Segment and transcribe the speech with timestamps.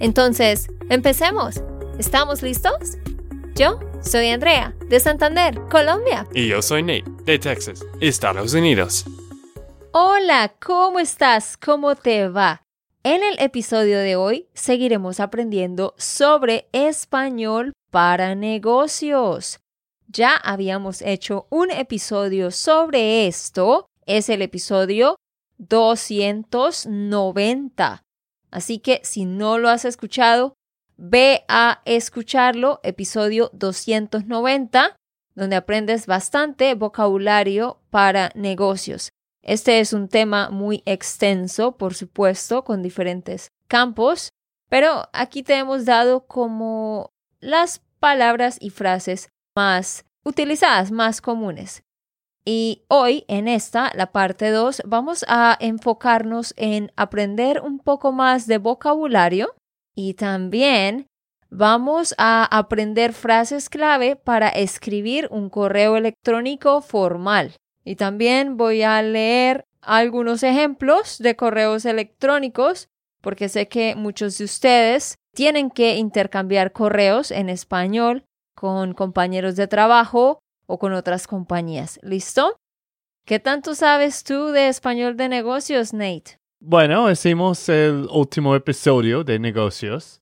[0.00, 1.62] Entonces, empecemos.
[1.98, 2.98] ¿Estamos listos?
[3.54, 6.26] Yo soy Andrea, de Santander, Colombia.
[6.34, 9.04] Y yo soy Nate, de Texas, Estados Unidos.
[9.92, 11.56] Hola, ¿cómo estás?
[11.56, 12.62] ¿Cómo te va?
[13.04, 19.60] En el episodio de hoy seguiremos aprendiendo sobre español para negocios.
[20.08, 23.86] Ya habíamos hecho un episodio sobre esto.
[24.06, 25.16] Es el episodio
[25.58, 28.02] 290.
[28.54, 30.54] Así que si no lo has escuchado,
[30.96, 34.96] ve a escucharlo, episodio 290,
[35.34, 39.10] donde aprendes bastante vocabulario para negocios.
[39.42, 44.30] Este es un tema muy extenso, por supuesto, con diferentes campos,
[44.70, 47.10] pero aquí te hemos dado como
[47.40, 51.82] las palabras y frases más utilizadas, más comunes.
[52.44, 58.46] Y hoy, en esta, la parte 2, vamos a enfocarnos en aprender un poco más
[58.46, 59.54] de vocabulario
[59.94, 61.06] y también
[61.48, 67.52] vamos a aprender frases clave para escribir un correo electrónico formal.
[67.82, 72.88] Y también voy a leer algunos ejemplos de correos electrónicos
[73.22, 79.66] porque sé que muchos de ustedes tienen que intercambiar correos en español con compañeros de
[79.66, 81.98] trabajo o con otras compañías.
[82.02, 82.58] ¿Listo?
[83.26, 86.38] ¿Qué tanto sabes tú de español de negocios, Nate?
[86.60, 90.20] Bueno, hicimos el último episodio de negocios.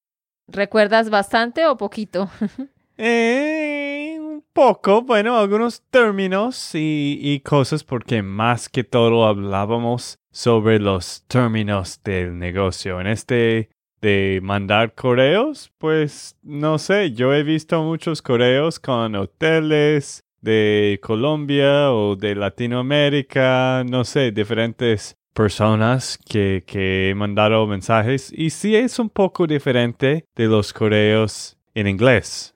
[0.49, 2.31] ¿Recuerdas bastante o poquito?
[2.97, 10.79] eh, un poco, bueno, algunos términos y, y cosas porque más que todo hablábamos sobre
[10.79, 13.01] los términos del negocio.
[13.01, 13.71] En este
[14.01, 21.93] de mandar correos, pues no sé, yo he visto muchos correos con hoteles de Colombia
[21.93, 28.99] o de Latinoamérica, no sé, diferentes personas que, que he mandado mensajes y sí es
[28.99, 32.55] un poco diferente de los correos en inglés.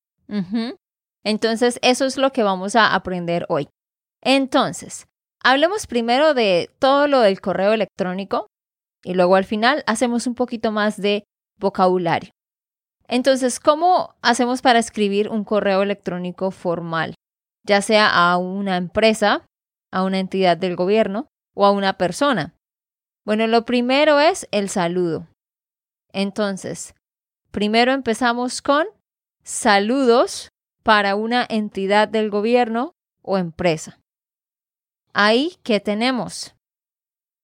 [1.24, 3.68] Entonces, eso es lo que vamos a aprender hoy.
[4.20, 5.06] Entonces,
[5.42, 8.48] hablemos primero de todo lo del correo electrónico
[9.04, 11.24] y luego al final hacemos un poquito más de
[11.58, 12.30] vocabulario.
[13.08, 17.14] Entonces, ¿cómo hacemos para escribir un correo electrónico formal?
[17.66, 19.44] Ya sea a una empresa,
[19.90, 22.54] a una entidad del gobierno o a una persona.
[23.24, 25.26] Bueno, lo primero es el saludo.
[26.12, 26.94] Entonces,
[27.50, 28.86] primero empezamos con
[29.42, 30.50] saludos
[30.84, 33.98] para una entidad del gobierno o empresa.
[35.12, 36.54] Ahí, ¿qué tenemos?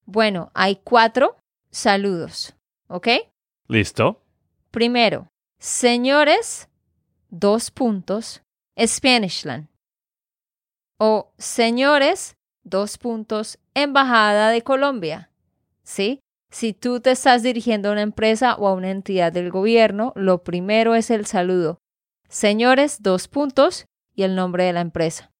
[0.04, 1.36] Bueno, hay cuatro
[1.72, 2.54] saludos,
[2.86, 3.08] ¿ok?
[3.66, 4.22] ¿Listo?
[4.70, 5.26] Primero,
[5.58, 6.68] señores,
[7.28, 8.42] dos puntos,
[8.78, 9.71] Spanishland.
[11.04, 15.32] O señores, dos puntos, Embajada de Colombia.
[15.82, 16.20] ¿Sí?
[16.52, 20.44] Si tú te estás dirigiendo a una empresa o a una entidad del gobierno, lo
[20.44, 21.78] primero es el saludo.
[22.28, 25.32] Señores, dos puntos y el nombre de la empresa.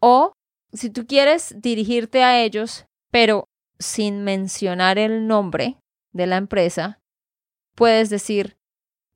[0.00, 0.32] O
[0.72, 3.44] si tú quieres dirigirte a ellos, pero
[3.78, 5.76] sin mencionar el nombre
[6.12, 6.98] de la empresa,
[7.76, 8.56] puedes decir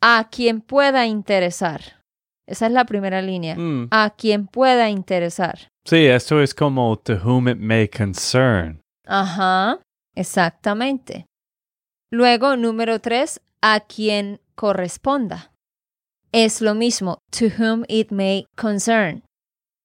[0.00, 2.05] a quien pueda interesar.
[2.46, 3.56] Esa es la primera línea.
[3.56, 3.88] Mm.
[3.90, 5.68] A quien pueda interesar.
[5.84, 8.80] Sí, esto es como to whom it may concern.
[9.06, 9.80] Ajá,
[10.14, 11.26] exactamente.
[12.10, 15.52] Luego, número tres, a quien corresponda.
[16.32, 19.24] Es lo mismo, to whom it may concern.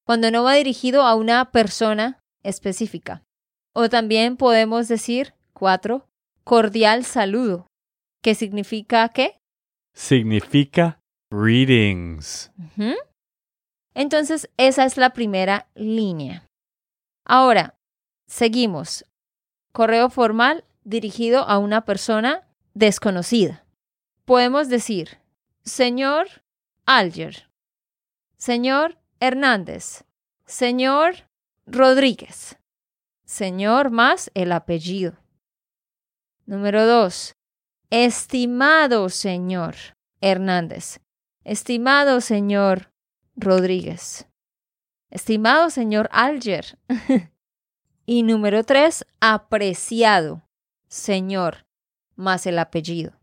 [0.05, 3.23] Cuando no va dirigido a una persona específica.
[3.73, 6.07] O también podemos decir, cuatro,
[6.43, 7.67] cordial saludo.
[8.21, 9.37] ¿Qué significa qué?
[9.93, 10.99] Significa
[11.31, 12.51] greetings.
[13.93, 16.47] Entonces, esa es la primera línea.
[17.25, 17.75] Ahora,
[18.27, 19.05] seguimos.
[19.71, 23.65] Correo formal dirigido a una persona desconocida.
[24.25, 25.19] Podemos decir,
[25.63, 26.27] señor
[26.85, 27.49] Alger,
[28.37, 30.03] señor Hernández,
[30.45, 31.29] señor
[31.65, 32.57] Rodríguez,
[33.25, 35.13] señor más el apellido.
[36.45, 37.33] Número dos,
[37.89, 39.75] Estimado señor
[40.21, 41.00] Hernández,
[41.43, 42.91] estimado señor
[43.35, 44.27] Rodríguez,
[45.09, 46.77] estimado señor Alger.
[48.05, 50.43] y número tres, apreciado
[50.87, 51.65] señor,
[52.15, 53.13] más el apellido.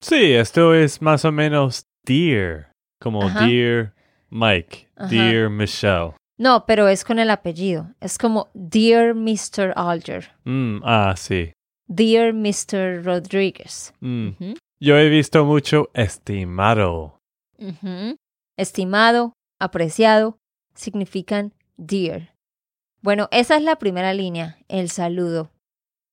[0.00, 3.46] Sí, esto es más o menos dear, como Ajá.
[3.46, 3.94] dear
[4.30, 5.08] Mike, Ajá.
[5.08, 6.14] dear Michelle.
[6.38, 7.94] No, pero es con el apellido.
[8.00, 9.74] Es como Dear Mr.
[9.76, 11.52] Alger, Mm, ah, sí.
[11.86, 13.04] Dear Mr.
[13.04, 13.92] Rodriguez.
[14.00, 14.54] Mm.
[14.80, 17.20] Yo he visto mucho estimado.
[18.56, 20.38] Estimado, apreciado,
[20.74, 22.34] significan dear.
[23.00, 25.50] Bueno, esa es la primera línea, el saludo.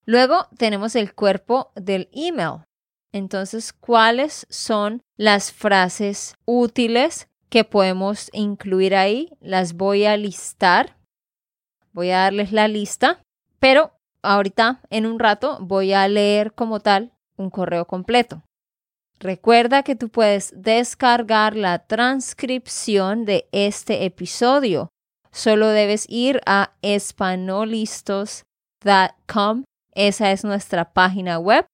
[0.06, 2.64] Luego tenemos el cuerpo del email.
[3.12, 9.30] Entonces, ¿cuáles son las frases útiles que podemos incluir ahí?
[9.40, 10.98] Las voy a listar.
[11.92, 13.22] Voy a darles la lista,
[13.60, 18.44] pero ahorita, en un rato, voy a leer como tal un correo completo.
[19.20, 24.90] Recuerda que tú puedes descargar la transcripción de este episodio.
[25.32, 29.64] Solo debes ir a espanolistos.com.
[29.94, 31.66] Esa es nuestra página web.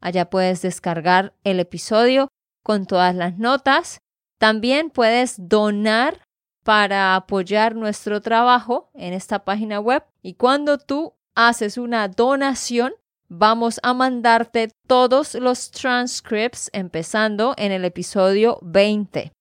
[0.00, 2.26] Allá puedes descargar el episodio
[2.64, 3.98] con todas las notas.
[4.38, 6.24] También puedes donar
[6.64, 10.04] para apoyar nuestro trabajo en esta página web.
[10.20, 12.92] Y cuando tú haces una donación,
[13.28, 19.32] vamos a mandarte todos los transcripts empezando en el episodio 20.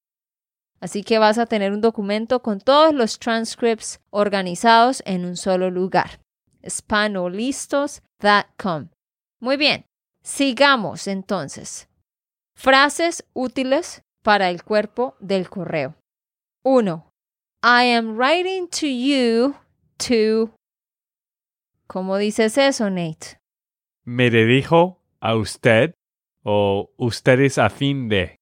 [0.80, 5.72] Así que vas a tener un documento con todos los transcripts organizados en un solo
[5.72, 6.19] lugar.
[6.68, 8.89] Spanolistos.com.
[9.39, 9.86] Muy bien,
[10.22, 11.88] sigamos entonces.
[12.56, 15.95] Frases útiles para el cuerpo del correo.
[16.63, 17.07] 1.
[17.63, 19.56] I am writing to you
[19.98, 20.51] to...
[21.88, 23.38] ¿Cómo dices eso, Nate?
[24.07, 25.94] Me dirijo a usted
[26.42, 28.39] o ustedes a fin de.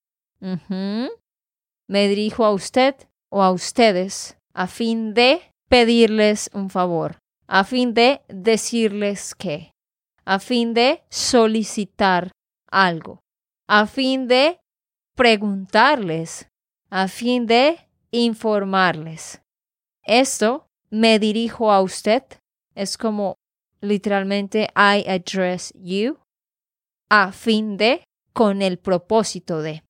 [1.88, 2.94] Me dirijo a usted
[3.30, 7.18] o a ustedes a fin de pedirles un favor,
[7.48, 9.72] a fin de decirles que,
[10.24, 12.30] a fin de solicitar
[12.70, 13.18] algo,
[13.66, 14.60] a fin de
[15.16, 16.48] preguntarles,
[16.90, 17.80] a fin de
[18.12, 19.42] informarles.
[20.04, 22.22] Esto, me dirijo a usted,
[22.76, 23.34] es como
[23.80, 26.18] literalmente I address you,
[27.10, 29.82] a fin de, con el propósito de.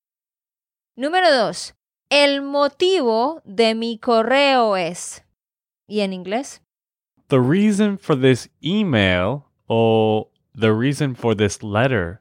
[0.97, 1.75] Número dos,
[2.11, 5.25] el motivo de mi correo es.
[5.89, 6.63] ¿Y en inglés?
[7.29, 12.21] The reason for this email o the reason for this letter.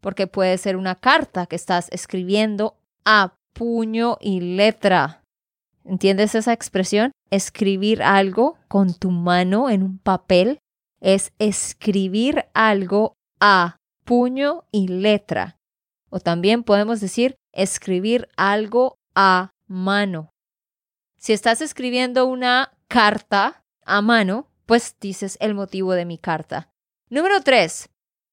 [0.00, 5.21] Porque puede ser una carta que estás escribiendo a puño y letra.
[5.84, 7.12] ¿Entiendes esa expresión?
[7.30, 10.58] Escribir algo con tu mano en un papel
[11.00, 15.58] es escribir algo a puño y letra.
[16.10, 20.30] O también podemos decir escribir algo a mano.
[21.18, 26.68] Si estás escribiendo una carta a mano, pues dices el motivo de mi carta.
[27.08, 27.88] Número 3.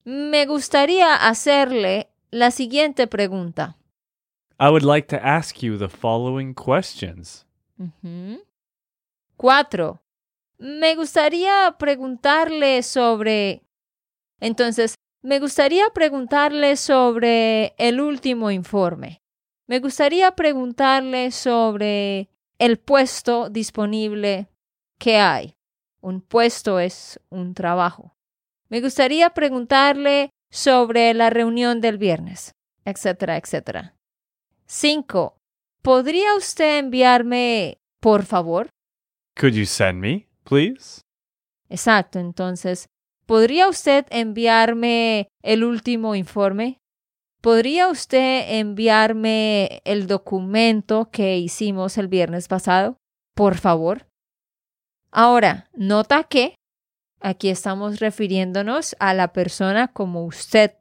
[0.05, 3.78] Me gustaría hacerle la siguiente pregunta.
[4.59, 7.45] I would like to ask you the following questions.
[9.37, 10.01] Cuatro.
[10.57, 13.63] Me gustaría preguntarle sobre...
[14.41, 19.21] Entonces, me gustaría preguntarle sobre el último informe.
[19.67, 24.49] Me gustaría preguntarle sobre el puesto disponible
[24.97, 25.55] que hay.
[26.01, 28.17] Un puesto es un trabajo.
[28.67, 33.95] Me gustaría preguntarle sobre la reunión del viernes, etcétera, etcétera.
[34.71, 35.35] Cinco.
[35.81, 38.69] ¿Podría usted enviarme, por favor?
[39.35, 41.01] Could you send me, please?
[41.69, 42.87] Exacto, entonces,
[43.25, 46.77] ¿podría usted enviarme el último informe?
[47.41, 52.97] ¿Podría usted enviarme el documento que hicimos el viernes pasado?
[53.33, 54.07] Por favor.
[55.11, 56.53] Ahora, nota que
[57.19, 60.73] aquí estamos refiriéndonos a la persona como usted,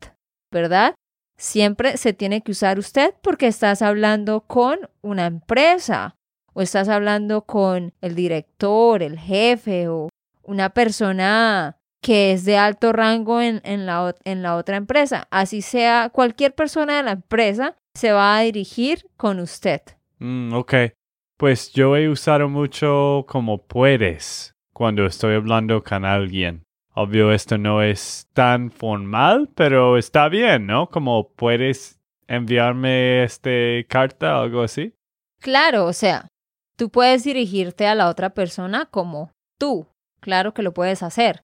[0.52, 0.94] ¿verdad?
[1.38, 6.16] Siempre se tiene que usar usted porque estás hablando con una empresa
[6.52, 10.08] o estás hablando con el director, el jefe o
[10.42, 15.28] una persona que es de alto rango en, en, la, en la otra empresa.
[15.30, 19.82] Así sea, cualquier persona de la empresa se va a dirigir con usted.
[20.18, 20.74] Mm, ok.
[21.36, 26.64] Pues yo he usado mucho como puedes cuando estoy hablando con alguien.
[27.00, 30.90] Obvio, esto no es tan formal, pero está bien, ¿no?
[30.90, 34.96] Como puedes enviarme este carta o algo así.
[35.40, 36.26] Claro, o sea,
[36.76, 39.86] tú puedes dirigirte a la otra persona como tú.
[40.18, 41.42] Claro que lo puedes hacer.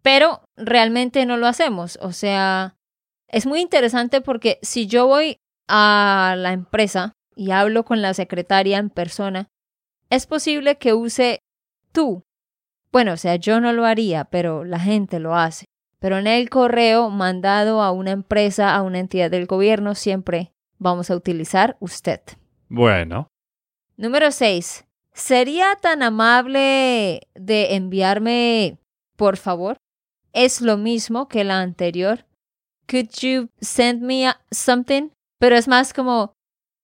[0.00, 1.98] Pero realmente no lo hacemos.
[2.00, 2.76] O sea,
[3.28, 5.36] es muy interesante porque si yo voy
[5.68, 9.48] a la empresa y hablo con la secretaria en persona,
[10.08, 11.40] es posible que use
[11.92, 12.22] tú.
[12.92, 15.66] Bueno, o sea, yo no lo haría, pero la gente lo hace.
[15.98, 21.10] Pero en el correo mandado a una empresa, a una entidad del gobierno, siempre vamos
[21.10, 22.20] a utilizar usted.
[22.68, 23.28] Bueno.
[23.96, 24.84] Número 6.
[25.12, 28.78] ¿Sería tan amable de enviarme,
[29.16, 29.78] por favor?
[30.32, 32.26] Es lo mismo que la anterior.
[32.88, 35.08] Could you send me something?
[35.38, 36.34] Pero es más como,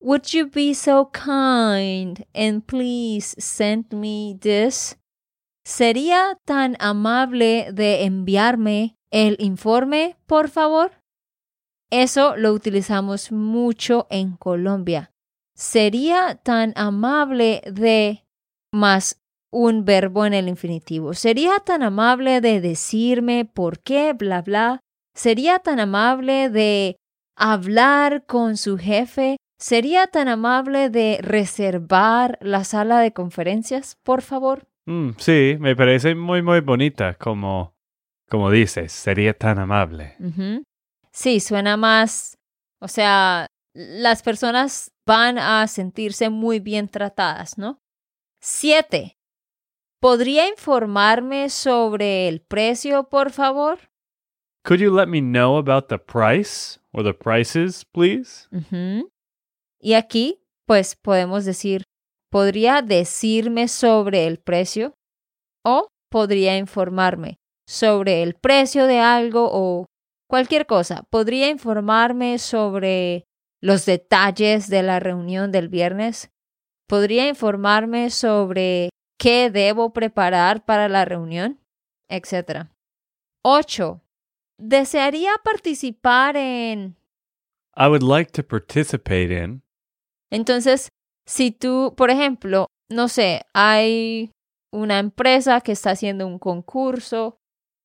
[0.01, 4.97] Would you be so kind and please send me this?
[5.65, 11.03] ¿Sería tan amable de enviarme el informe, por favor?
[11.91, 15.13] Eso lo utilizamos mucho en Colombia.
[15.55, 18.25] ¿Sería tan amable de
[18.73, 19.21] más
[19.53, 21.15] un verbo en el infinitivo?
[21.15, 24.81] ¿Sería tan amable de decirme por qué, bla, bla?
[25.15, 26.97] ¿Sería tan amable de
[27.37, 29.37] hablar con su jefe?
[29.61, 34.67] ¿Sería tan amable de reservar la sala de conferencias, por favor?
[34.87, 37.75] Mm, sí, me parece muy, muy bonita, como,
[38.29, 40.17] como dices, sería tan amable.
[41.13, 42.39] Sí, suena más,
[42.81, 47.79] o sea, las personas van a sentirse muy bien tratadas, ¿no?
[48.41, 49.19] Siete.
[50.01, 53.79] ¿Podría informarme sobre el precio, por favor?
[54.65, 58.49] Could you let me know about the price or the prices, please?
[59.81, 61.85] Y aquí, pues podemos decir,
[62.33, 64.95] ¿podría decirme sobre el precio?
[65.65, 67.37] O podría informarme
[67.69, 69.87] sobre el precio de algo o
[70.29, 71.05] cualquier cosa.
[71.11, 73.27] ¿Podría informarme sobre
[73.61, 76.31] los detalles de la reunión del viernes?
[76.89, 81.61] ¿Podría informarme sobre qué debo preparar para la reunión?
[82.09, 82.73] Etcétera.
[83.43, 84.01] 8.
[84.59, 86.97] ¿Desearía participar en...
[87.77, 89.63] I would like to participate in.
[90.31, 90.89] Entonces,
[91.27, 94.31] si tú, por ejemplo, no sé, hay
[94.73, 97.37] una empresa que está haciendo un concurso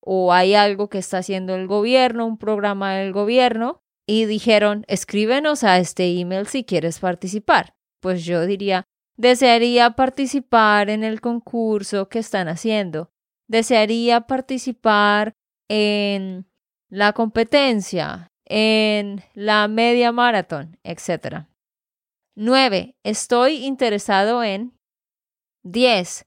[0.02, 5.66] o hay algo que está haciendo el gobierno, un programa del gobierno, y dijeron, escríbenos
[5.66, 7.74] a este email si quieres participar.
[8.02, 8.86] Pues yo diría,
[9.18, 13.10] desearía participar en el concurso que están haciendo.
[13.50, 15.34] Desearía participar
[15.70, 16.48] en
[16.90, 21.48] la competencia, en la media maratón, etc.
[22.38, 22.96] 9.
[23.04, 24.78] Estoy interesado en.
[25.64, 26.26] 10.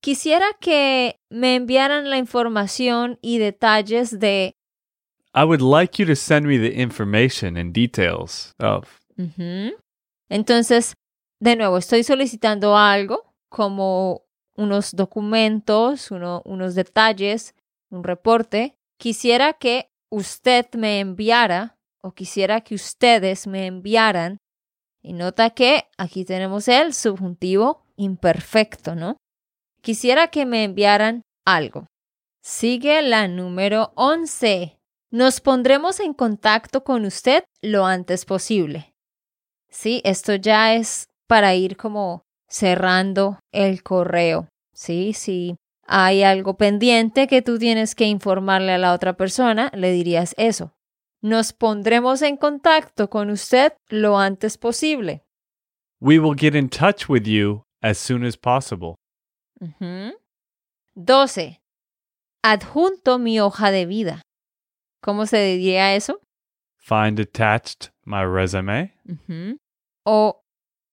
[0.00, 4.54] Quisiera que me enviaran la información y detalles de.
[5.34, 9.00] I would like you to send me the information and details of.
[10.30, 10.94] Entonces,
[11.40, 14.22] de nuevo, estoy solicitando algo como
[14.56, 17.54] unos documentos, unos detalles,
[17.90, 18.76] un reporte.
[18.96, 24.38] Quisiera que usted me enviara o quisiera que ustedes me enviaran
[25.02, 29.16] y nota que aquí tenemos el subjuntivo imperfecto, ¿no?
[29.80, 31.86] Quisiera que me enviaran algo.
[32.42, 34.78] Sigue la número 11.
[35.10, 38.92] Nos pondremos en contacto con usted lo antes posible.
[39.70, 44.48] Sí, esto ya es para ir como cerrando el correo.
[44.74, 45.56] Sí, sí.
[45.86, 50.72] Hay algo pendiente que tú tienes que informarle a la otra persona, le dirías eso.
[51.20, 55.24] Nos pondremos en contacto con usted lo antes posible.
[56.00, 58.94] We will get in touch with you as soon as possible.
[60.94, 61.60] 12.
[62.44, 64.22] Adjunto mi hoja de vida.
[65.02, 66.20] ¿Cómo se diría eso?
[66.76, 68.94] Find attached my resume.
[70.06, 70.40] O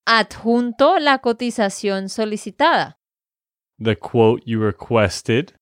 [0.06, 2.96] adjunto la cotización solicitada.
[3.78, 5.54] The quote you requested.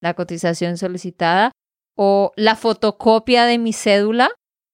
[0.00, 1.52] La cotización solicitada
[1.96, 4.30] o la fotocopia de mi cédula.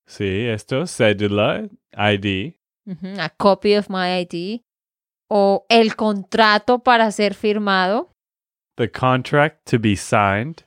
[0.07, 2.55] Sí, esto, cédula, ID.
[3.19, 4.63] a copy of my ID.
[5.29, 8.13] O el contrato para ser firmado.
[8.77, 10.65] The contract to be signed.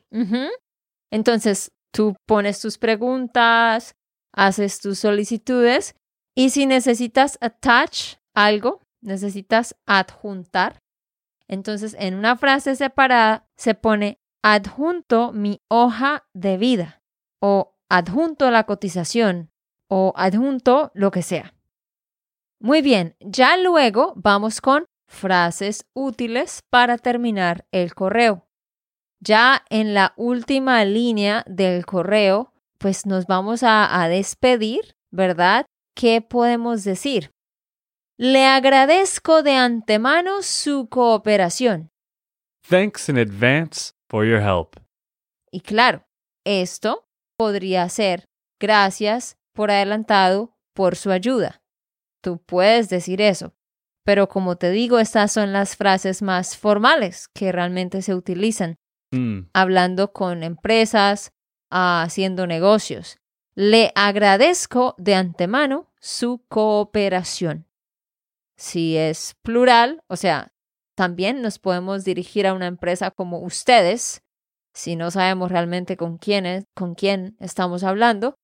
[1.12, 3.96] Entonces, tú pones tus preguntas,
[4.34, 5.96] haces tus solicitudes
[6.36, 10.80] y si necesitas attach algo, necesitas adjuntar.
[11.48, 17.02] Entonces, en una frase separada se pone adjunto mi hoja de vida
[17.42, 19.52] o adjunto la cotización
[19.90, 21.54] o adjunto lo que sea.
[22.62, 28.48] Muy bien, ya luego vamos con frases útiles para terminar el correo.
[29.22, 35.66] Ya en la última línea del correo, pues nos vamos a, despedir, ¿verdad?
[35.96, 37.32] ¿Qué podemos decir?
[38.18, 41.90] Le agradezco de antemano su cooperación.
[42.70, 44.76] Thanks in advance for your help.
[45.52, 46.06] Y claro,
[46.46, 51.62] esto podría ser gracias por adelantado por su ayuda.
[52.22, 53.54] Tú puedes decir eso,
[54.04, 58.78] pero como te digo, estas son las frases más formales que realmente se utilizan.
[59.12, 59.50] Mm.
[59.54, 61.32] Hablando con empresas
[61.70, 63.18] haciendo negocios.
[63.56, 67.68] Le agradezco de antemano su cooperación.
[68.58, 70.54] Si es plural, o sea,
[71.00, 74.22] también nos podemos dirigir a una empresa como ustedes,
[74.74, 78.36] si no sabemos realmente con quién, con quién estamos hablando,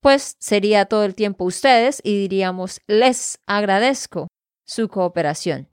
[0.00, 4.28] pues sería todo el tiempo ustedes y diríamos les agradezco
[4.64, 5.68] su cooperación.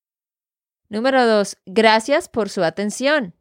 [0.89, 3.36] Número dos, gracias por su atención.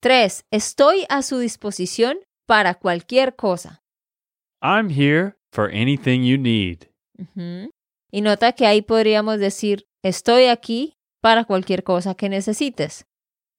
[0.00, 3.84] Tres, estoy a su disposición para cualquier cosa.
[4.60, 6.88] I'm here for anything you need.
[8.10, 13.06] Y nota que ahí podríamos decir estoy aquí para cualquier cosa que necesites.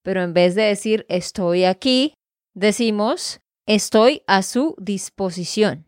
[0.04, 2.14] Pero en vez de decir estoy aquí,
[2.54, 5.84] decimos estoy a su disposición.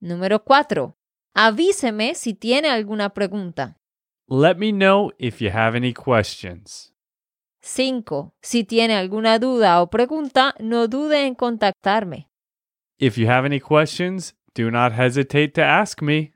[0.00, 0.94] Número cuatro,
[1.34, 3.76] avíseme si tiene alguna pregunta.
[4.26, 6.94] Let me know if you have any questions.
[7.60, 8.32] 5.
[8.40, 12.30] Si tiene alguna duda o pregunta, no dude en contactarme.
[12.98, 16.32] If you have any questions, do not hesitate to ask me.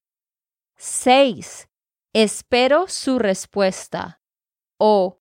[0.77, 1.67] 6.
[2.13, 4.21] Espero su respuesta
[4.87, 5.19] o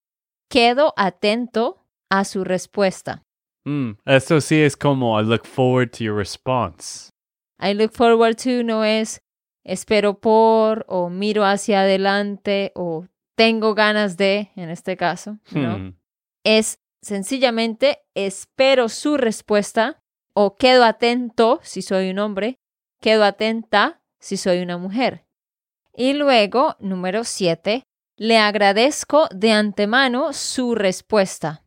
[0.50, 3.24] quedo atento a su respuesta.
[3.63, 7.10] Mm, eso sí es como I look forward to your response.
[7.62, 9.22] I look forward to no es
[9.63, 15.77] espero por o miro hacia adelante o tengo ganas de, en este caso, ¿no?
[15.77, 15.96] Hmm.
[16.43, 20.03] Es sencillamente espero su respuesta
[20.34, 22.60] o quedo atento si soy un hombre,
[23.00, 25.25] quedo atenta si soy una mujer.
[25.96, 27.86] Y luego, número siete,
[28.17, 31.63] le agradezco de antemano su respuesta.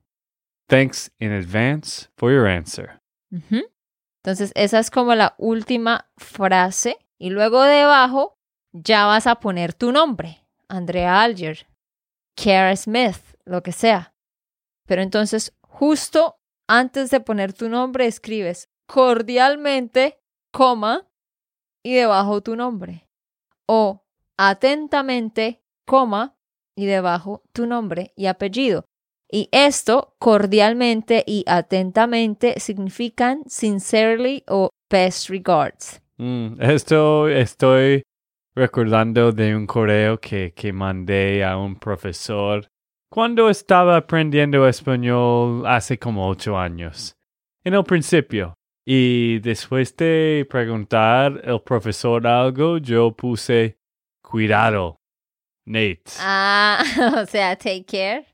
[0.68, 3.00] Thanks in advance for your answer.
[3.30, 6.98] Entonces, esa es como la última frase.
[7.18, 8.38] Y luego debajo
[8.72, 10.44] ya vas a poner tu nombre.
[10.68, 11.66] Andrea Alger,
[12.34, 14.14] Kara Smith, lo que sea.
[14.86, 20.20] Pero entonces, justo antes de poner tu nombre, escribes cordialmente,
[20.52, 21.08] coma,
[21.82, 23.08] y debajo tu nombre.
[23.66, 24.04] O
[24.36, 26.35] atentamente, coma,
[26.76, 28.84] y debajo tu nombre y apellido.
[29.30, 36.00] Y esto, cordialmente y atentamente, significan sincerely o best regards.
[36.18, 38.02] Mm, esto estoy
[38.54, 42.68] recordando de un correo que, que mandé a un profesor
[43.10, 47.14] cuando estaba aprendiendo español hace como ocho años,
[47.64, 48.54] en el principio.
[48.84, 53.78] Y después de preguntar el profesor algo, yo puse
[54.22, 54.96] cuidado,
[55.66, 56.02] Nate.
[56.20, 56.82] Ah,
[57.22, 58.26] o sea, take care.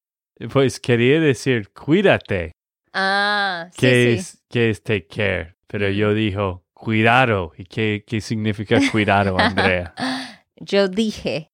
[0.53, 2.53] Pues quería decir cuídate,
[2.95, 4.09] Ah, sí, sí.
[4.19, 5.55] Es, que es take care.
[5.67, 7.53] Pero yo dijo cuidado.
[7.57, 9.95] ¿Y qué, qué significa cuidado, Andrea?
[10.57, 11.49] Yo dije.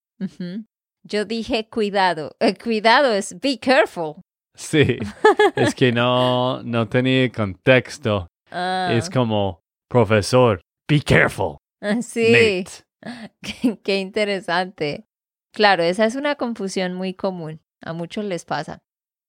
[1.05, 2.37] Yo dije cuidado.
[2.41, 4.17] Eh, cuidado es be careful.
[4.55, 4.99] Sí,
[5.55, 8.27] es que no, no tenía contexto.
[8.51, 12.65] Ah, Es como, profesor, be careful, ah, sí.
[13.43, 15.05] Qué, qué interesante.
[15.59, 17.61] Claro, esa es una confusión muy común.
[17.83, 18.85] A muchos les pasa.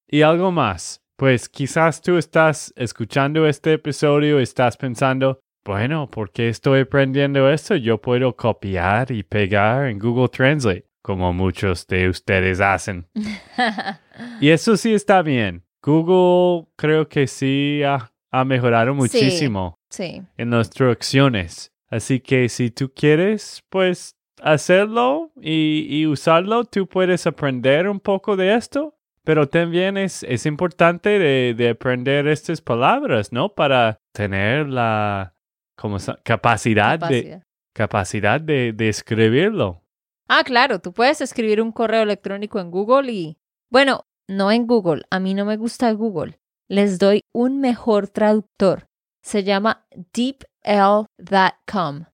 [0.08, 6.32] Y algo más, pues quizás tú estás escuchando este episodio y estás pensando, bueno, ¿por
[6.32, 7.76] qué estoy aprendiendo esto?
[7.78, 13.08] Yo puedo copiar y pegar en Google Translate, como muchos de ustedes hacen.
[14.40, 15.64] Y eso sí está bien.
[15.82, 19.80] Google creo que sí ha, ha mejorado muchísimo.
[19.90, 20.22] sí.
[20.38, 21.74] en las traducciones.
[21.88, 28.36] Así que si tú quieres, pues hacerlo y, y usarlo, tú puedes aprender un poco
[28.36, 28.96] de esto.
[29.24, 33.50] Pero también es, es importante de, de aprender estas palabras, ¿no?
[33.54, 35.36] Para tener la
[35.78, 37.44] como sa- capacidad, de, Capacidad.
[37.76, 39.84] capacidad de, de escribirlo.
[40.28, 43.38] Ah, claro, tú puedes escribir un correo electrónico en Google y,
[43.72, 46.40] bueno, no en Google, a mí no me gusta Google.
[46.70, 48.88] Les doy un mejor traductor.
[49.24, 52.06] Se llama deepl.com.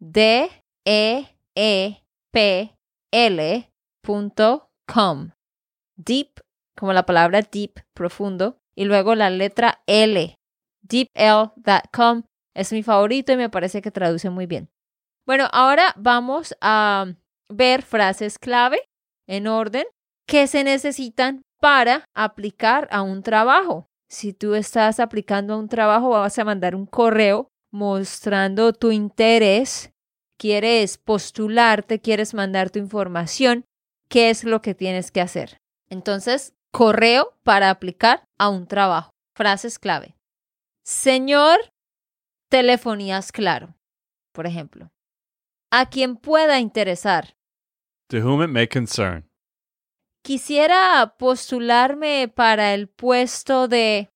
[0.00, 0.50] D
[0.86, 1.24] E
[1.56, 2.74] E P
[3.12, 3.70] L
[4.02, 5.30] punto com.
[5.96, 6.40] Deep,
[6.76, 10.34] como la palabra deep, profundo, y luego la letra L.
[10.82, 12.22] deepl.com
[12.54, 14.68] es mi favorito y me parece que traduce muy bien.
[15.26, 17.06] Bueno, ahora vamos a
[17.48, 18.82] ver frases clave
[19.28, 19.86] en orden
[20.26, 23.86] que se necesitan para aplicar a un trabajo.
[24.10, 29.90] Si tú estás aplicando a un trabajo, vas a mandar un correo mostrando tu interés,
[30.38, 33.64] quieres postularte, quieres mandar tu información,
[34.08, 35.58] qué es lo que tienes que hacer.
[35.88, 39.10] Entonces, correo para aplicar a un trabajo.
[39.34, 40.16] Frases clave.
[40.84, 41.58] Señor,
[42.48, 43.74] telefonías claro,
[44.32, 44.90] por ejemplo.
[45.70, 47.34] A quien pueda interesar.
[48.08, 49.28] To whom it may concern.
[50.22, 54.10] Quisiera postularme para el puesto de...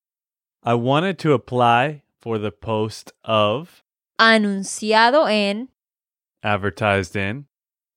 [0.64, 3.82] I wanted to apply for the post of,
[4.18, 5.70] anunciado en
[6.52, 7.48] advertised in,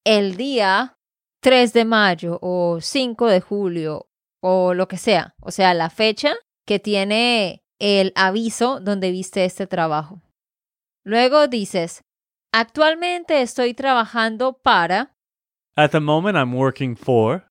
[0.06, 0.98] el día
[1.42, 4.08] 3 de mayo o 5 de julio
[4.42, 6.34] o lo que sea, o sea, la fecha
[6.66, 10.22] que tiene el aviso donde viste este trabajo.
[11.04, 12.04] Luego dices,
[12.54, 15.16] actualmente estoy trabajando para
[15.76, 17.48] At the moment, I'm working for,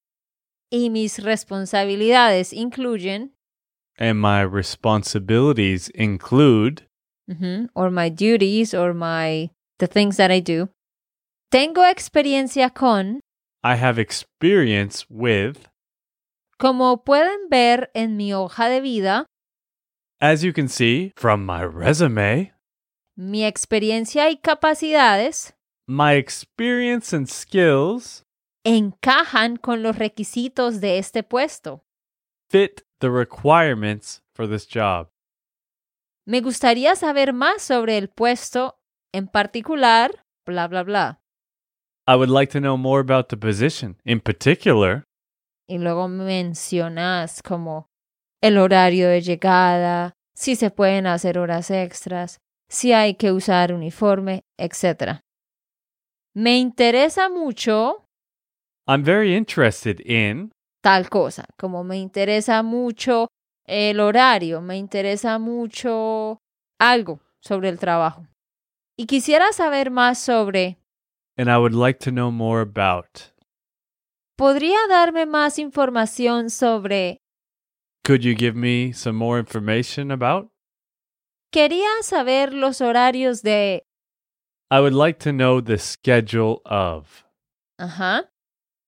[0.71, 3.35] y mis responsabilidades incluyen
[3.99, 6.83] and my responsibilities include,
[7.75, 10.69] or my duties or my the things that I do.
[11.51, 13.19] Tengo experiencia con,
[13.65, 15.67] I have experience with,
[16.59, 19.27] como pueden ver en mi hoja de vida,
[20.21, 22.53] as you can see from my resume,
[23.17, 25.55] mi experiencia y capacidades
[25.89, 28.23] my experience and skills
[28.65, 31.83] encajan con los requisitos de este puesto.
[32.49, 35.09] fit the requirements for this job.
[36.25, 38.79] Me gustaría saber más sobre el puesto
[39.13, 41.20] en particular, bla, bla, bla.
[42.11, 43.96] I would like to know more about the position.
[44.05, 45.05] In particular,
[45.68, 47.87] Y luego mencionas como
[48.42, 54.42] el horario de llegada, si se pueden hacer horas extras, si hay que usar uniforme,
[54.59, 55.20] etc.
[56.35, 58.05] Me interesa mucho
[58.88, 60.51] I'm very interested in,
[60.83, 63.29] tal cosa, como me interesa mucho
[63.64, 66.38] el horario, me interesa mucho
[66.81, 68.27] algo sobre el trabajo.
[68.99, 70.80] Y quisiera saber más sobre,
[71.37, 73.33] and I would like to know more about.
[74.37, 77.21] ¿podría darme más información sobre,
[78.05, 80.51] Could you give me some more information about?
[81.53, 83.85] quería saber los horarios de,
[84.71, 87.25] I would like to know the schedule of.
[87.79, 88.31] ajá.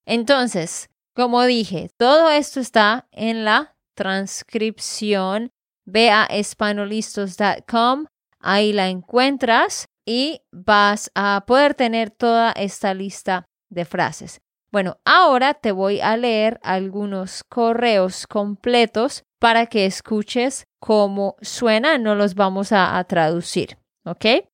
[0.07, 5.53] Entonces, como dije, todo esto está en la transcripción.
[5.85, 8.07] Ve a espanolistos.com,
[8.41, 14.41] ahí la encuentras y vas a poder tener toda esta lista de frases.
[14.73, 22.15] Bueno, ahora te voy a leer algunos correos completos para que escuches cómo suena, no
[22.15, 24.49] los vamos a, traducir, ¿ok?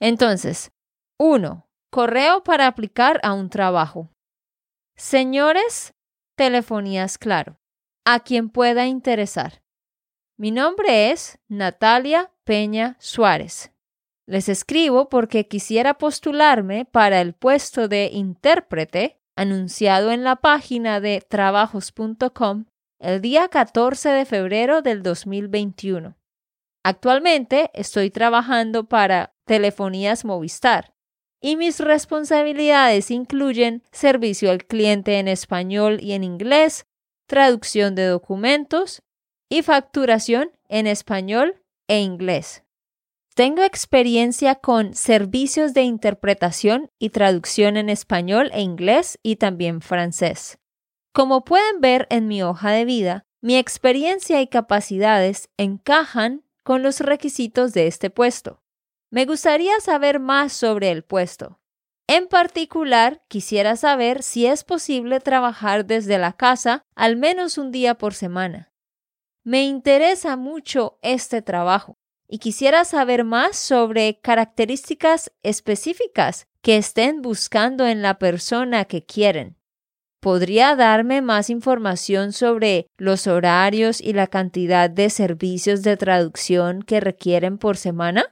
[0.00, 0.70] Entonces,
[1.18, 4.10] uno, correo para aplicar a un trabajo.
[4.96, 5.94] Señores,
[6.36, 7.58] telefonías claro,
[8.04, 9.62] a quien pueda interesar.
[10.36, 13.73] Mi nombre es Natalia Peña Suárez.
[14.26, 21.20] Les escribo porque quisiera postularme para el puesto de intérprete anunciado en la página de
[21.20, 22.64] trabajos.com
[23.00, 26.16] el día 14 de febrero del 2021.
[26.84, 30.94] Actualmente estoy trabajando para Telefonías Movistar
[31.42, 36.86] y mis responsabilidades incluyen servicio al cliente en español y en inglés,
[37.26, 39.02] traducción de documentos
[39.50, 42.63] y facturación en español e inglés.
[43.34, 50.60] Tengo experiencia con servicios de interpretación y traducción en español e inglés y también francés.
[51.12, 57.00] Como pueden ver en mi hoja de vida, mi experiencia y capacidades encajan con los
[57.00, 58.62] requisitos de este puesto.
[59.10, 61.58] Me gustaría saber más sobre el puesto.
[62.06, 67.96] En particular, quisiera saber si es posible trabajar desde la casa al menos un día
[67.96, 68.72] por semana.
[69.42, 77.86] Me interesa mucho este trabajo y quisiera saber más sobre características específicas que estén buscando
[77.86, 79.56] en la persona que quieren.
[80.20, 87.00] ¿Podría darme más información sobre los horarios y la cantidad de servicios de traducción que
[87.00, 88.24] requieren por semana?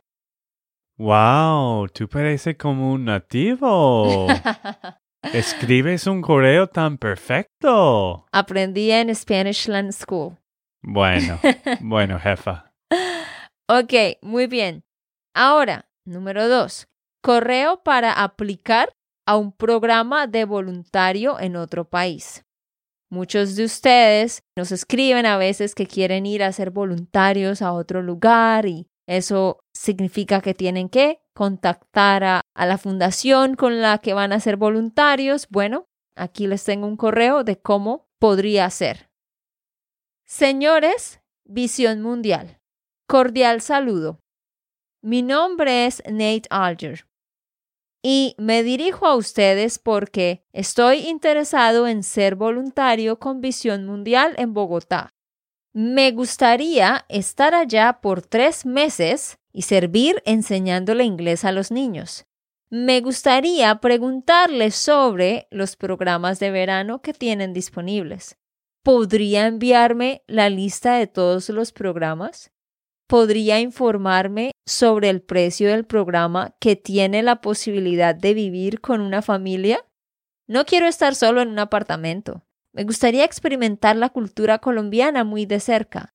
[0.96, 4.26] Wow, tú pareces como un nativo.
[5.34, 8.26] Escribes un correo tan perfecto.
[8.32, 10.38] Aprendí en Spanish Land School.
[10.80, 11.38] Bueno,
[11.80, 12.72] bueno, jefa.
[13.74, 14.84] Ok, muy bien.
[15.32, 16.88] Ahora, número dos,
[17.22, 18.92] correo para aplicar
[19.26, 22.44] a un programa de voluntario en otro país.
[23.08, 28.02] Muchos de ustedes nos escriben a veces que quieren ir a ser voluntarios a otro
[28.02, 34.34] lugar y eso significa que tienen que contactar a, la fundación con la que van
[34.34, 35.46] a ser voluntarios.
[35.48, 39.08] Bueno, aquí les tengo un correo de cómo podría ser.
[40.26, 42.61] Señores, Visión Mundial.
[43.12, 44.20] Cordial saludo.
[45.02, 47.04] Mi nombre es Nate Alger
[48.02, 54.54] y me dirijo a ustedes porque estoy interesado en ser voluntario con Visión Mundial en
[54.54, 55.10] Bogotá.
[55.74, 62.24] Me gustaría estar allá por tres meses y servir enseñándole inglés a los niños.
[62.70, 68.38] Me gustaría preguntarles sobre los programas de verano que tienen disponibles.
[68.82, 72.52] ¿Podría enviarme la lista de todos los programas?
[73.06, 79.22] Podría informarme sobre el precio del programa que tiene la posibilidad de vivir con una
[79.22, 79.84] familia?
[80.48, 82.42] No quiero estar solo en un apartamento.
[82.74, 86.10] Me gustaría experimentar la cultura colombiana muy de cerca.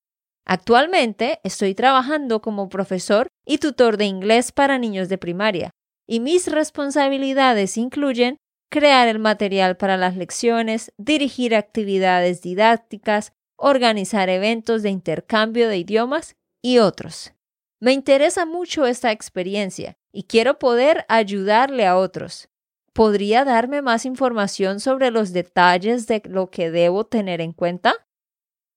[0.45, 5.71] Actualmente estoy trabajando como profesor y tutor de inglés para niños de primaria,
[6.08, 8.38] y mis responsabilidades incluyen
[8.71, 16.37] crear el material para las lecciones, dirigir actividades didácticas, organizar eventos de intercambio de idiomas
[16.62, 17.34] y otros.
[17.80, 22.50] Me interesa mucho esta experiencia y quiero poder ayudarle a otros.
[22.93, 27.93] ¿Podría darme más información sobre los detalles de lo que debo tener en cuenta?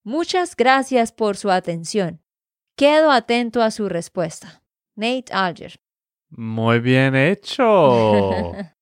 [0.05, 2.23] Muchas gracias por su atención.
[2.77, 4.63] Quedo atento a su respuesta.
[4.97, 5.81] Nate Alger.
[6.29, 8.53] Muy bien hecho.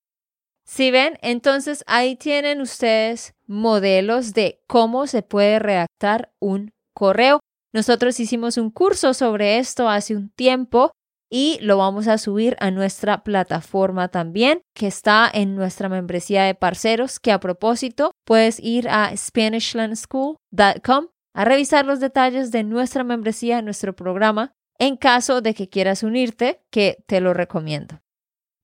[0.69, 7.41] Si ven, entonces ahí tienen ustedes modelos de cómo se puede redactar un correo.
[7.79, 10.91] Nosotros hicimos un curso sobre esto hace un tiempo
[11.31, 16.57] y lo vamos a subir a nuestra plataforma también, que está en nuestra membresía de
[16.57, 23.63] parceros, que a propósito puedes ir a SpanishLandSchool.com a revisar los detalles de nuestra membresía,
[23.63, 28.01] nuestro programa, en caso de que quieras unirte, que te lo recomiendo.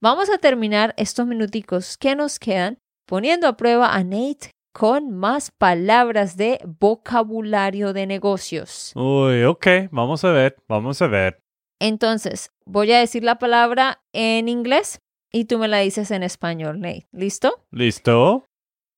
[0.02, 5.52] Vamos a terminar estos minuticos que nos quedan poniendo a prueba a Nate con más
[5.52, 8.92] palabras de vocabulario de negocios.
[8.96, 11.40] Uy, ok, vamos a ver, vamos a ver.
[11.80, 15.00] Entonces, voy a decir la palabra en inglés
[15.32, 17.06] y tú me la dices en español, Nate.
[17.12, 17.64] ¿Listo?
[17.70, 18.46] ¿Listo?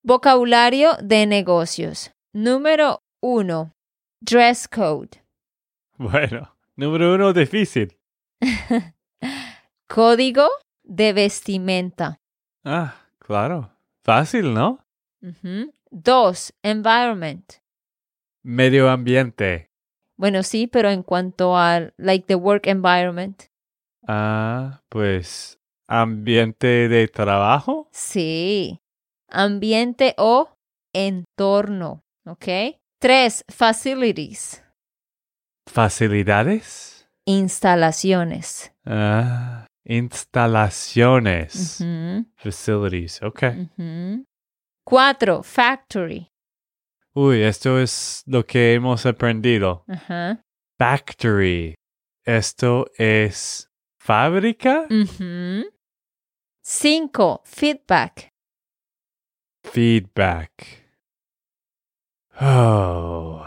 [0.02, 2.10] Vocabulario de negocios.
[2.32, 3.74] Número uno,
[4.22, 5.22] dress code.
[5.98, 7.98] Bueno, número uno, difícil.
[9.88, 10.48] Código
[10.84, 12.18] de vestimenta.
[12.64, 13.72] Ah, claro.
[14.02, 14.85] Fácil, ¿no?
[15.90, 17.54] Dos, environment.
[18.42, 19.70] Medio ambiente.
[20.16, 23.44] Bueno, sí, pero en cuanto al, like, the work environment.
[24.06, 25.58] Ah, pues
[25.88, 27.88] ambiente de trabajo.
[27.92, 28.80] Sí.
[29.28, 30.48] Ambiente o
[30.92, 32.04] entorno.
[32.24, 32.46] ¿Ok?
[32.98, 34.64] Tres, facilities.
[35.66, 37.08] Facilidades.
[37.24, 38.72] Instalaciones.
[38.84, 41.84] Ah, instalaciones.
[42.36, 43.42] Facilities, ok.
[44.86, 46.30] Cuatro, factory.
[47.12, 49.84] Uy, esto es lo que hemos aprendido.
[50.78, 51.74] Factory.
[52.24, 53.68] Esto es
[53.98, 54.86] fábrica.
[54.88, 55.64] Ujú.
[56.62, 58.28] Cinco, feedback.
[59.64, 60.52] Feedback.
[62.40, 63.44] Oh.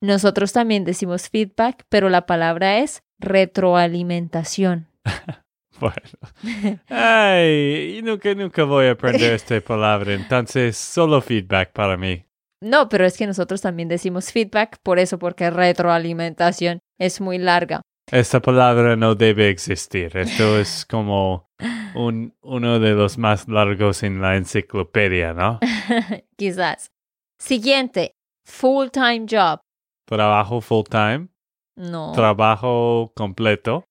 [0.00, 4.86] Nosotros también decimos feedback, pero la palabra es retroalimentación.
[5.80, 6.80] Bueno.
[6.88, 10.12] Ay, nunca, nunca voy a aprender esta palabra.
[10.14, 12.24] Entonces, solo feedback para mí.
[12.60, 17.82] No, pero es que nosotros también decimos feedback, por eso, porque retroalimentación es muy larga.
[18.10, 20.16] Esta palabra no debe existir.
[20.16, 21.48] Esto es como
[21.94, 25.60] un, uno de los más largos en la enciclopedia, ¿no?
[26.36, 26.90] Quizás.
[27.38, 28.14] Siguiente,
[28.46, 29.60] full-time job.
[30.06, 31.28] Trabajo full time,
[31.76, 32.12] No.
[32.14, 33.84] trabajo completo.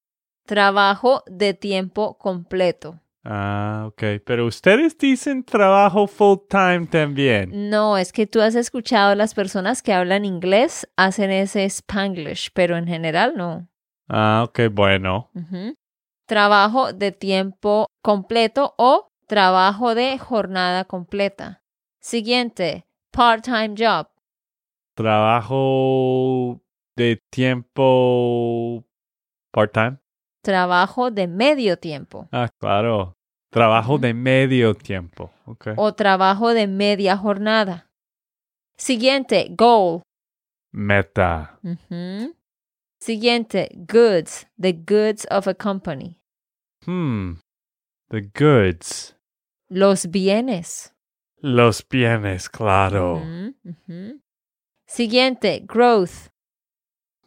[0.48, 3.02] Trabajo de tiempo completo.
[3.26, 4.22] Ah, ok.
[4.26, 7.70] Pero ustedes dicen trabajo full time también.
[7.70, 12.78] No, es que tú has escuchado las personas que hablan inglés hacen ese spanglish, pero
[12.78, 13.68] en general no.
[14.08, 15.30] Ah, ok, bueno.
[16.26, 21.62] Trabajo de tiempo completo o trabajo de jornada completa.
[22.00, 24.08] Siguiente, part-time job.
[24.96, 26.62] Trabajo
[26.96, 28.86] de tiempo
[29.52, 29.98] part time.
[30.48, 33.14] Trabajo de medio tiempo Ah, claro.
[33.52, 35.30] Trabajo de medio tiempo.
[35.46, 35.68] Ok.
[35.76, 37.90] o trabajo de media jornada.
[38.78, 40.04] Siguiente, goal.
[40.72, 41.60] Meta.
[43.02, 44.48] Siguiente, goods.
[44.58, 46.18] The goods of a company.
[46.86, 47.40] Hmm.
[48.10, 49.16] The goods.
[49.70, 50.94] Los bienes.
[51.42, 53.22] Los bienes, claro.
[54.88, 56.30] Siguiente, growth.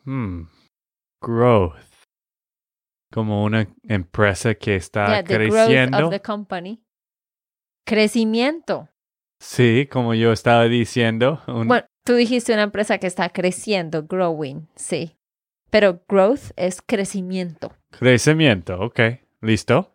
[0.04, 0.44] Hmm.
[1.20, 1.89] Growth.
[3.12, 6.06] Como una empresa que está Yeah, the creciendo.
[6.06, 6.80] of the company.
[7.84, 8.88] Crecimiento.
[9.40, 11.42] Sí, como yo estaba diciendo.
[11.48, 15.16] un- Bueno, tú dijiste una empresa que está creciendo, growing, sí.
[15.70, 17.72] Pero growth es crecimiento.
[17.90, 19.00] Crecimiento, ok.
[19.40, 19.92] ¿Listo?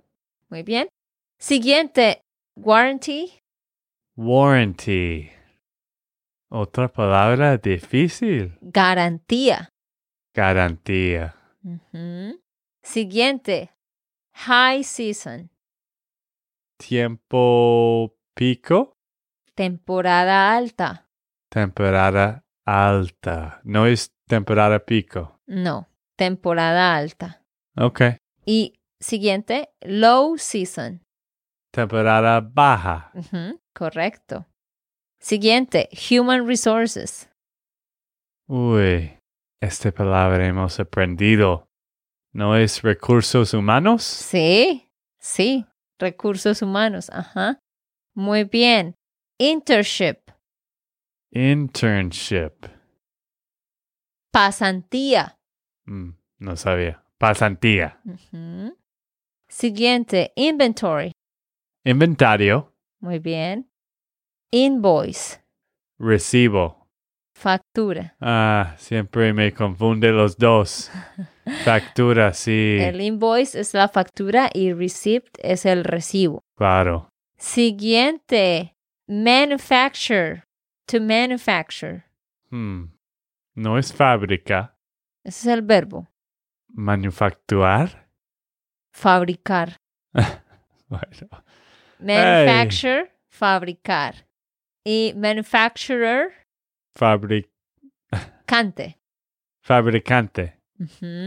[0.49, 0.88] Muy bien.
[1.39, 2.21] Siguiente,
[2.56, 3.34] warranty.
[4.15, 5.30] Warranty.
[6.49, 8.58] Otra palabra difícil.
[8.62, 9.69] Garantía.
[10.34, 11.36] Garantía.
[11.63, 12.39] Ujú.
[12.86, 13.71] Siguiente,
[14.45, 15.50] high season.
[16.78, 18.93] Tiempo pico.
[19.56, 21.10] Temporada alta.
[21.50, 23.60] Temporada alta.
[23.63, 25.39] No es temporada pico.
[25.48, 25.88] No.
[26.15, 27.41] temporada alta.
[27.76, 28.02] Ok.
[28.45, 31.02] Y siguiente, low season.
[31.74, 33.12] Temporada baja.
[33.74, 34.45] Correcto.
[35.19, 37.30] Siguiente, human resources.
[38.48, 39.17] Uy,
[39.60, 41.67] esta palabra hemos aprendido.
[42.36, 44.04] ¿No es recursos humanos?
[44.04, 45.65] Sí, sí,
[45.98, 47.10] recursos humanos.
[47.10, 47.60] Ajá.
[48.13, 48.93] Muy bien.
[49.38, 50.17] Internship,
[51.32, 52.65] Internship.
[54.34, 55.38] pasantía.
[55.86, 57.06] Mm, no sabía.
[57.17, 58.02] Pasantía.
[59.48, 61.13] Siguiente, inventory.
[61.86, 62.74] Inventario.
[63.00, 63.69] Muy bien.
[64.52, 65.41] Invoice,
[65.98, 66.85] Recibo.
[67.36, 68.15] Factura.
[68.21, 70.89] Ah, siempre me confunde los dos.
[71.63, 72.78] Factura, sí.
[72.80, 76.41] El invoice es la factura y receipt es el recibo.
[76.58, 77.10] Claro.
[77.38, 78.74] Siguiente,
[79.08, 80.43] manufacture,
[80.88, 82.04] to manufacture.
[82.50, 82.86] Hmm.
[83.56, 84.76] No es fábrica.
[85.24, 86.08] Ese es el verbo,
[86.69, 88.08] Manufacturar.
[88.93, 89.78] fabricar.
[90.88, 91.30] Bueno.
[92.00, 94.28] Manufacture, fabricar.
[94.86, 96.45] Y manufacturer,
[96.96, 97.50] Fabric
[98.46, 98.98] cante.
[99.62, 100.60] fabricante.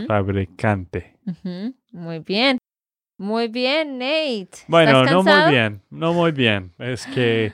[0.06, 1.16] Fabricante.
[1.26, 1.74] ujú.
[1.92, 2.58] Muy bien.
[3.18, 4.50] Muy bien, Nate.
[4.68, 5.82] Bueno, ¿Estás no muy bien.
[5.90, 6.72] No muy bien.
[6.78, 7.52] Es que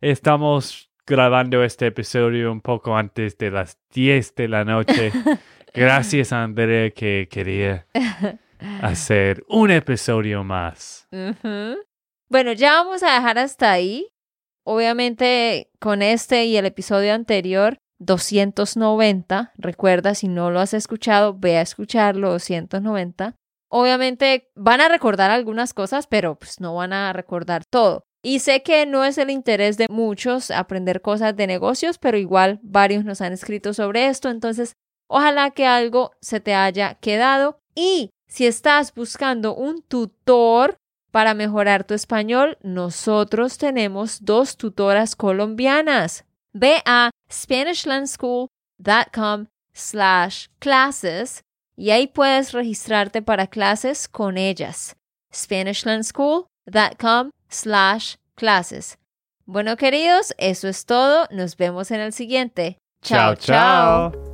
[0.00, 5.12] estamos grabando este episodio un poco antes de las 10 de la noche.
[5.74, 7.86] Gracias, André, que quería
[8.82, 11.08] hacer un episodio más.
[12.28, 14.08] Bueno, ya vamos a dejar hasta ahí.
[14.64, 21.58] Obviamente, con este y el episodio anterior, 290, recuerda, si no lo has escuchado, ve
[21.58, 23.36] a escucharlo, 290.
[23.70, 28.04] Obviamente van a recordar algunas cosas, pero pues no van a recordar todo.
[28.22, 32.58] Y sé que no es el interés de muchos aprender cosas de negocios, pero igual
[32.62, 34.72] varios nos han escrito sobre esto, entonces
[35.10, 37.58] ojalá que algo se te haya quedado.
[37.74, 40.76] Y si estás buscando un tutor
[41.14, 46.24] para mejorar tu español, nosotros tenemos dos tutoras colombianas.
[46.52, 51.44] Ve a SpanishLandSchool.com slash classes
[51.76, 54.96] y ahí puedes registrarte para clases con ellas.
[55.32, 58.98] SpanishLandSchool.com slash classes.
[59.46, 61.28] Bueno, queridos, eso es todo.
[61.30, 62.78] Nos vemos en el siguiente.
[63.02, 64.33] Chao, chao.